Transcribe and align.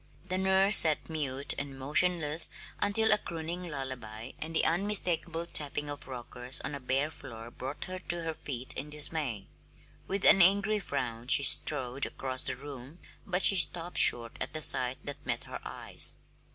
The 0.29 0.39
nurse 0.39 0.77
sat 0.77 1.11
mute 1.11 1.53
and 1.59 1.77
motionless 1.77 2.49
until 2.79 3.11
a 3.11 3.19
crooning 3.19 3.61
lullaby 3.67 4.31
and 4.39 4.55
the 4.55 4.65
unmistakable 4.65 5.45
tapping 5.45 5.91
of 5.91 6.07
rockers 6.07 6.59
on 6.61 6.73
a 6.73 6.79
bare 6.79 7.11
floor 7.11 7.51
brought 7.51 7.85
her 7.85 7.99
to 7.99 8.23
her 8.23 8.33
feet 8.33 8.73
in 8.73 8.89
dismay. 8.89 9.47
With 10.07 10.25
an 10.25 10.41
angry 10.41 10.79
frown 10.79 11.27
she 11.27 11.43
strode 11.43 12.07
across 12.07 12.41
the 12.41 12.55
room, 12.57 12.97
but 13.27 13.43
she 13.43 13.55
stopped 13.55 13.99
short 13.99 14.37
at 14.41 14.53
the 14.55 14.63
sight 14.63 14.97
that 15.05 15.23
met 15.23 15.43
her 15.43 15.59
eyes. 15.63 16.15